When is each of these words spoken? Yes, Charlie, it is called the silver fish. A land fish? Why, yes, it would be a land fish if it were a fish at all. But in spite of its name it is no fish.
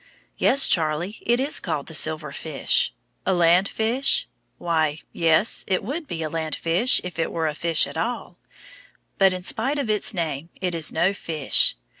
Yes, 0.39 0.67
Charlie, 0.67 1.19
it 1.21 1.39
is 1.39 1.59
called 1.59 1.85
the 1.85 1.93
silver 1.93 2.31
fish. 2.31 2.91
A 3.23 3.35
land 3.35 3.69
fish? 3.69 4.27
Why, 4.57 5.01
yes, 5.13 5.63
it 5.67 5.83
would 5.83 6.07
be 6.07 6.23
a 6.23 6.27
land 6.29 6.55
fish 6.55 6.99
if 7.03 7.19
it 7.19 7.31
were 7.31 7.45
a 7.47 7.53
fish 7.53 7.85
at 7.85 7.97
all. 7.97 8.39
But 9.19 9.31
in 9.31 9.43
spite 9.43 9.77
of 9.77 9.91
its 9.91 10.11
name 10.11 10.49
it 10.59 10.73
is 10.73 10.91
no 10.91 11.13
fish. 11.13 11.75